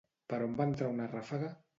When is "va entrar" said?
0.61-0.89